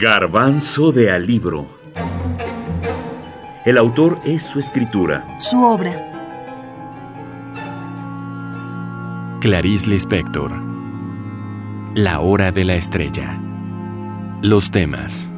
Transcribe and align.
Garbanzo 0.00 0.92
de 0.92 1.10
Alibro. 1.10 1.68
El 3.66 3.76
autor 3.76 4.18
es 4.24 4.42
su 4.42 4.58
escritura. 4.58 5.38
Su 5.38 5.62
obra. 5.62 5.92
Clarice 9.42 9.90
Lispector. 9.90 10.54
La 11.94 12.20
hora 12.20 12.50
de 12.50 12.64
la 12.64 12.76
estrella. 12.76 13.38
Los 14.40 14.70
temas. 14.70 15.30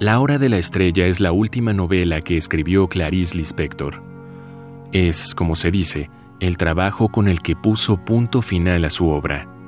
La 0.00 0.18
hora 0.18 0.38
de 0.38 0.48
la 0.48 0.58
estrella 0.58 1.06
es 1.06 1.20
la 1.20 1.30
última 1.30 1.72
novela 1.72 2.20
que 2.20 2.36
escribió 2.36 2.88
Clarice 2.88 3.36
Lispector. 3.36 4.02
Es, 4.90 5.36
como 5.36 5.54
se 5.54 5.70
dice, 5.70 6.10
el 6.40 6.56
trabajo 6.56 7.10
con 7.10 7.28
el 7.28 7.42
que 7.42 7.54
puso 7.54 8.04
punto 8.04 8.42
final 8.42 8.84
a 8.84 8.90
su 8.90 9.08
obra. 9.08 9.59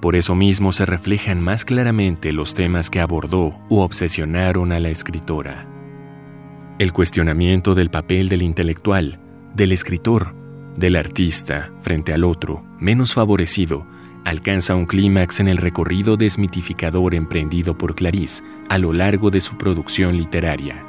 Por 0.00 0.14
eso 0.14 0.34
mismo 0.34 0.70
se 0.72 0.86
reflejan 0.86 1.40
más 1.40 1.64
claramente 1.64 2.32
los 2.32 2.54
temas 2.54 2.88
que 2.88 3.00
abordó 3.00 3.58
u 3.68 3.78
obsesionaron 3.80 4.72
a 4.72 4.78
la 4.78 4.90
escritora. 4.90 5.66
El 6.78 6.92
cuestionamiento 6.92 7.74
del 7.74 7.90
papel 7.90 8.28
del 8.28 8.42
intelectual, 8.42 9.18
del 9.54 9.72
escritor, 9.72 10.34
del 10.76 10.94
artista 10.94 11.72
frente 11.80 12.12
al 12.12 12.22
otro, 12.22 12.64
menos 12.78 13.14
favorecido, 13.14 13.84
alcanza 14.24 14.76
un 14.76 14.86
clímax 14.86 15.40
en 15.40 15.48
el 15.48 15.56
recorrido 15.56 16.16
desmitificador 16.16 17.16
emprendido 17.16 17.76
por 17.76 17.96
Clarice 17.96 18.44
a 18.68 18.78
lo 18.78 18.92
largo 18.92 19.30
de 19.30 19.40
su 19.40 19.58
producción 19.58 20.16
literaria. 20.16 20.84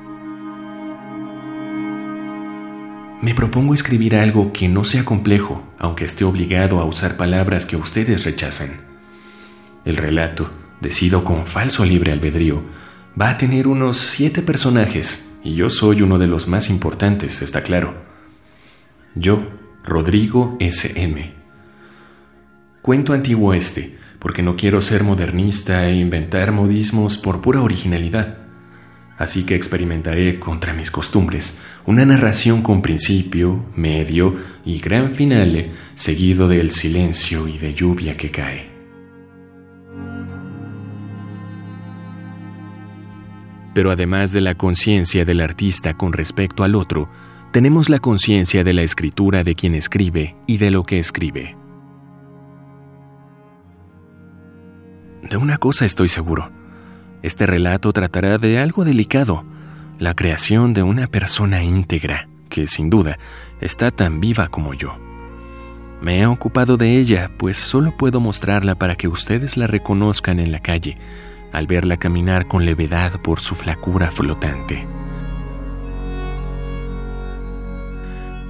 Me 3.22 3.34
propongo 3.34 3.74
escribir 3.74 4.16
algo 4.16 4.54
que 4.54 4.68
no 4.68 4.84
sea 4.84 5.04
complejo, 5.04 5.64
aunque 5.80 6.06
esté 6.06 6.24
obligado 6.24 6.80
a 6.80 6.86
usar 6.86 7.18
palabras 7.18 7.66
que 7.66 7.76
ustedes 7.76 8.24
rechazan. 8.24 8.89
El 9.90 9.98
relato, 9.98 10.52
decido 10.82 11.24
con 11.24 11.48
falso 11.48 11.84
libre 11.84 12.12
albedrío, 12.12 12.62
va 13.20 13.32
a 13.32 13.38
tener 13.40 13.68
unos 13.68 13.98
siete 13.98 14.44
personajes, 14.44 15.40
y 15.44 15.56
yo 15.56 15.72
soy 15.72 16.04
uno 16.04 16.20
de 16.20 16.28
los 16.28 16.48
más 16.48 16.70
importantes, 16.70 17.42
está 17.42 17.64
claro. 17.64 17.96
Yo, 19.16 19.42
Rodrigo 19.84 20.58
S.M. 20.60 21.34
Cuento 22.84 23.14
antiguo 23.14 23.56
este, 23.56 23.98
porque 24.20 24.44
no 24.44 24.56
quiero 24.56 24.80
ser 24.80 25.04
modernista 25.04 25.88
e 25.88 25.96
inventar 25.96 26.52
modismos 26.52 27.18
por 27.18 27.42
pura 27.42 27.64
originalidad. 27.64 28.38
Así 29.18 29.44
que 29.44 29.56
experimentaré 29.56 30.40
contra 30.40 30.72
mis 30.72 30.92
costumbres 30.92 31.60
una 31.88 32.06
narración 32.06 32.62
con 32.62 32.84
principio, 32.84 33.66
medio 33.76 34.36
y 34.64 34.80
gran 34.82 35.14
finale, 35.14 35.72
seguido 35.96 36.48
del 36.48 36.70
silencio 36.70 37.48
y 37.48 37.58
de 37.58 37.74
lluvia 37.74 38.16
que 38.16 38.30
cae. 38.30 38.79
Pero 43.80 43.92
además 43.92 44.34
de 44.34 44.42
la 44.42 44.56
conciencia 44.56 45.24
del 45.24 45.40
artista 45.40 45.94
con 45.94 46.12
respecto 46.12 46.66
al 46.66 46.76
otro, 46.76 47.08
tenemos 47.54 47.88
la 47.88 48.00
conciencia 48.00 48.62
de 48.66 48.74
la 48.74 48.82
escritura 48.82 49.46
de 49.46 49.56
quien 49.56 49.74
escribe 49.74 50.36
y 50.48 50.58
de 50.58 50.70
lo 50.70 50.84
que 50.84 51.00
escribe. 51.00 51.56
De 55.24 55.38
una 55.38 55.56
cosa 55.56 55.86
estoy 55.86 56.10
seguro. 56.10 56.52
Este 57.24 57.46
relato 57.46 57.94
tratará 57.94 58.38
de 58.38 58.60
algo 58.60 58.84
delicado, 58.84 59.46
la 59.98 60.14
creación 60.14 60.74
de 60.74 60.84
una 60.84 61.08
persona 61.08 61.64
íntegra, 61.64 62.28
que 62.50 62.68
sin 62.68 62.90
duda 62.90 63.18
está 63.62 63.92
tan 63.92 64.20
viva 64.20 64.50
como 64.50 64.74
yo. 64.74 64.98
Me 66.02 66.20
he 66.20 66.26
ocupado 66.26 66.76
de 66.76 66.98
ella, 66.98 67.32
pues 67.38 67.56
solo 67.56 67.96
puedo 67.96 68.20
mostrarla 68.20 68.76
para 68.76 68.96
que 68.96 69.08
ustedes 69.08 69.56
la 69.56 69.68
reconozcan 69.68 70.42
en 70.42 70.52
la 70.52 70.60
calle, 70.60 70.98
al 71.52 71.68
verla 71.68 71.98
caminar 71.98 72.48
con 72.48 72.66
levedad 72.66 73.20
por 73.22 73.40
su 73.40 73.56
flacura 73.56 74.12
flotante. 74.12 74.88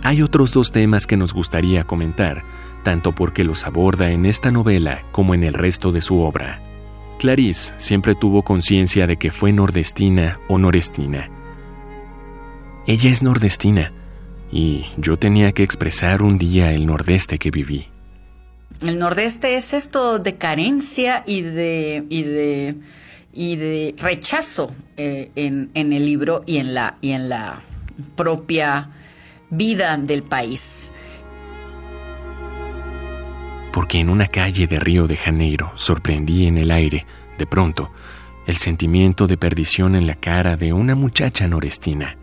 Hay 0.04 0.22
otros 0.22 0.54
dos 0.54 0.72
temas 0.72 1.06
que 1.06 1.18
nos 1.18 1.34
gustaría 1.34 1.84
comentar, 1.84 2.44
tanto 2.84 3.14
porque 3.14 3.44
los 3.44 3.66
aborda 3.66 4.12
en 4.12 4.26
esta 4.26 4.52
novela 4.52 5.04
como 5.12 5.34
en 5.34 5.44
el 5.44 5.54
resto 5.54 5.92
de 5.92 6.02
su 6.02 6.20
obra. 6.20 6.62
Clarice 7.20 7.74
siempre 7.78 8.16
tuvo 8.16 8.44
conciencia 8.44 9.06
de 9.08 9.18
que 9.18 9.32
fue 9.32 9.52
nordestina 9.52 10.40
o 10.48 10.58
norestina. 10.58 11.30
Ella 12.88 13.10
es 13.12 13.22
nordestina, 13.22 13.92
y 14.52 14.86
yo 14.98 15.18
tenía 15.18 15.52
que 15.52 15.64
expresar 15.64 16.24
un 16.24 16.38
día 16.38 16.72
el 16.72 16.86
nordeste 16.86 17.38
que 17.38 17.52
viví. 17.52 17.88
El 18.82 18.98
nordeste 18.98 19.56
es 19.56 19.74
esto 19.74 20.20
de 20.20 20.38
carencia 20.38 21.24
y 21.28 21.42
de, 21.42 22.06
y 22.10 22.24
de, 22.24 22.76
y 23.34 23.56
de 23.58 23.96
rechazo 23.98 24.74
eh, 24.96 25.32
en, 25.36 25.70
en, 25.74 25.92
el 25.92 26.06
libro 26.06 26.44
y 26.46 26.58
en 26.58 26.74
la, 26.74 26.96
y 27.02 27.12
en 27.12 27.28
la 27.28 27.60
propia 28.16 28.90
vida 29.50 29.98
del 29.98 30.24
país. 30.24 30.94
Porque 33.74 34.00
en 34.00 34.10
una 34.10 34.28
calle 34.28 34.66
de 34.66 34.80
Río 34.80 35.08
de 35.08 35.18
Janeiro 35.18 35.72
sorprendí 35.76 36.48
en 36.48 36.58
el 36.58 36.72
aire, 36.72 37.06
de 37.38 37.46
pronto, 37.46 37.92
el 38.48 38.58
sentimiento 38.58 39.28
de 39.28 39.38
perdición 39.38 39.96
en 39.96 40.08
la 40.08 40.16
cara 40.16 40.56
de 40.56 40.74
una 40.74 40.96
muchacha 40.96 41.48
norestina. 41.48 42.18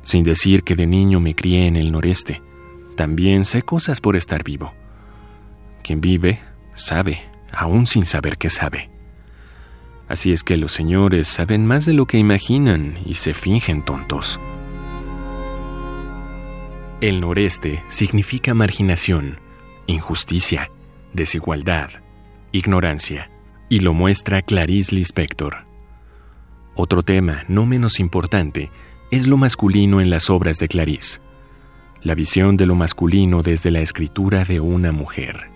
Sin 0.00 0.22
decir 0.22 0.62
que 0.62 0.76
de 0.76 0.86
niño 0.86 1.20
me 1.20 1.34
crié 1.34 1.66
en 1.66 1.76
el 1.76 1.90
noreste, 1.90 2.40
también 2.96 3.44
sé 3.44 3.62
cosas 3.62 4.00
por 4.00 4.16
estar 4.16 4.44
vivo. 4.44 4.72
Quien 5.86 6.00
vive, 6.00 6.40
sabe, 6.74 7.22
aún 7.52 7.86
sin 7.86 8.06
saber 8.06 8.38
que 8.38 8.50
sabe. 8.50 8.90
Así 10.08 10.32
es 10.32 10.42
que 10.42 10.56
los 10.56 10.72
señores 10.72 11.28
saben 11.28 11.64
más 11.64 11.86
de 11.86 11.92
lo 11.92 12.06
que 12.06 12.18
imaginan 12.18 12.98
y 13.06 13.14
se 13.14 13.34
fingen 13.34 13.84
tontos. 13.84 14.40
El 17.00 17.20
noreste 17.20 17.84
significa 17.86 18.52
marginación, 18.52 19.38
injusticia, 19.86 20.72
desigualdad, 21.12 21.90
ignorancia, 22.50 23.30
y 23.68 23.78
lo 23.78 23.94
muestra 23.94 24.42
Clarice 24.42 24.92
Lispector. 24.92 25.66
Otro 26.74 27.02
tema, 27.02 27.44
no 27.46 27.64
menos 27.64 28.00
importante, 28.00 28.72
es 29.12 29.28
lo 29.28 29.36
masculino 29.36 30.00
en 30.00 30.10
las 30.10 30.30
obras 30.30 30.58
de 30.58 30.66
Clarice, 30.66 31.20
la 32.02 32.16
visión 32.16 32.56
de 32.56 32.66
lo 32.66 32.74
masculino 32.74 33.42
desde 33.42 33.70
la 33.70 33.78
escritura 33.78 34.44
de 34.44 34.58
una 34.58 34.90
mujer. 34.90 35.54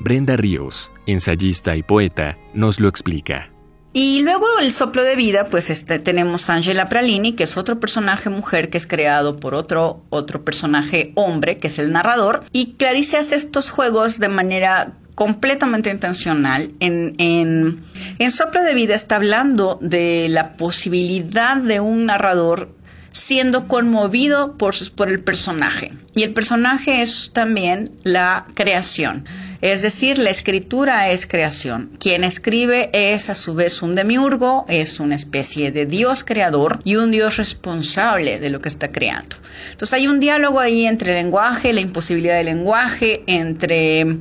Brenda 0.00 0.36
Ríos, 0.36 0.90
ensayista 1.06 1.76
y 1.76 1.82
poeta, 1.82 2.36
nos 2.52 2.80
lo 2.80 2.88
explica. 2.88 3.50
Y 3.96 4.22
luego 4.22 4.46
el 4.60 4.72
soplo 4.72 5.04
de 5.04 5.14
vida, 5.14 5.44
pues 5.44 5.70
este, 5.70 6.00
tenemos 6.00 6.50
Angela 6.50 6.88
Pralini, 6.88 7.34
que 7.34 7.44
es 7.44 7.56
otro 7.56 7.78
personaje 7.78 8.28
mujer 8.28 8.68
que 8.68 8.76
es 8.76 8.88
creado 8.88 9.36
por 9.36 9.54
otro, 9.54 10.02
otro 10.10 10.44
personaje 10.44 11.12
hombre, 11.14 11.58
que 11.58 11.68
es 11.68 11.78
el 11.78 11.92
narrador. 11.92 12.42
Y 12.50 12.72
Clarice 12.72 13.18
hace 13.18 13.36
estos 13.36 13.70
juegos 13.70 14.18
de 14.18 14.28
manera 14.28 14.94
completamente 15.14 15.90
intencional. 15.90 16.72
En, 16.80 17.14
en, 17.18 17.84
en 18.18 18.30
Soplo 18.32 18.64
de 18.64 18.74
Vida 18.74 18.96
está 18.96 19.14
hablando 19.14 19.78
de 19.80 20.26
la 20.28 20.56
posibilidad 20.56 21.56
de 21.56 21.78
un 21.78 22.06
narrador 22.06 22.74
siendo 23.14 23.68
conmovido 23.68 24.58
por, 24.58 24.74
por 24.92 25.08
el 25.08 25.22
personaje. 25.22 25.92
Y 26.16 26.24
el 26.24 26.34
personaje 26.34 27.00
es 27.00 27.30
también 27.32 27.92
la 28.02 28.44
creación. 28.54 29.24
Es 29.60 29.82
decir, 29.82 30.18
la 30.18 30.30
escritura 30.30 31.08
es 31.10 31.26
creación. 31.26 31.92
Quien 32.00 32.24
escribe 32.24 32.90
es 32.92 33.30
a 33.30 33.36
su 33.36 33.54
vez 33.54 33.82
un 33.82 33.94
demiurgo, 33.94 34.66
es 34.68 34.98
una 34.98 35.14
especie 35.14 35.70
de 35.70 35.86
Dios 35.86 36.24
creador 36.24 36.80
y 36.84 36.96
un 36.96 37.12
Dios 37.12 37.36
responsable 37.36 38.40
de 38.40 38.50
lo 38.50 38.60
que 38.60 38.68
está 38.68 38.90
creando. 38.90 39.36
Entonces 39.70 39.94
hay 39.94 40.08
un 40.08 40.18
diálogo 40.18 40.58
ahí 40.58 40.84
entre 40.84 41.12
el 41.12 41.24
lenguaje, 41.24 41.72
la 41.72 41.80
imposibilidad 41.80 42.36
del 42.36 42.46
lenguaje, 42.46 43.22
entre 43.28 44.18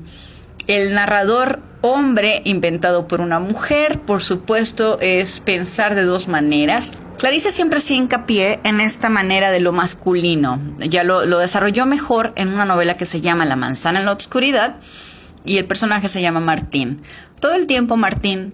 el 0.67 0.93
narrador 0.93 1.61
hombre 1.81 2.41
inventado 2.45 3.07
por 3.07 3.19
una 3.19 3.39
mujer, 3.39 3.99
por 4.01 4.23
supuesto, 4.23 4.99
es 5.01 5.39
pensar 5.39 5.95
de 5.95 6.03
dos 6.03 6.27
maneras. 6.27 6.93
Clarice 7.23 7.51
siempre 7.51 7.77
hacía 7.77 7.95
hincapié 7.95 8.59
en 8.65 8.81
esta 8.81 9.07
manera 9.07 9.49
de 9.49 9.61
lo 9.61 9.71
masculino. 9.71 10.59
Ya 10.77 11.05
lo, 11.05 11.25
lo 11.25 11.39
desarrolló 11.39 11.85
mejor 11.85 12.33
en 12.35 12.49
una 12.49 12.65
novela 12.65 12.97
que 12.97 13.05
se 13.05 13.21
llama 13.21 13.45
La 13.45 13.55
manzana 13.55 13.99
en 13.99 14.05
la 14.05 14.11
obscuridad, 14.11 14.75
y 15.45 15.57
el 15.57 15.63
personaje 15.63 16.09
se 16.09 16.21
llama 16.21 16.41
Martín. 16.41 17.01
Todo 17.39 17.53
el 17.55 17.65
tiempo 17.65 17.95
Martín 17.95 18.53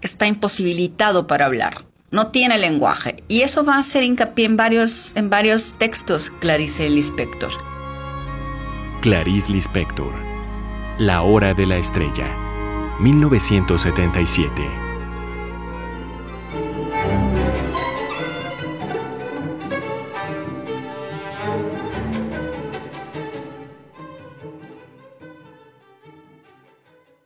está 0.00 0.26
imposibilitado 0.26 1.28
para 1.28 1.46
hablar, 1.46 1.84
no 2.10 2.26
tiene 2.32 2.58
lenguaje 2.58 3.22
y 3.28 3.42
eso 3.42 3.64
va 3.64 3.76
a 3.76 3.78
hacer 3.78 4.02
hincapié 4.02 4.46
en 4.46 4.56
varios, 4.56 5.14
en 5.14 5.30
varios 5.30 5.74
textos 5.78 6.30
Clarice 6.40 6.90
Lispector. 6.90 7.52
Clarice 9.00 9.52
Lispector, 9.52 10.12
La 10.98 11.22
hora 11.22 11.54
de 11.54 11.66
la 11.66 11.76
estrella, 11.76 12.26
1977. 12.98 14.87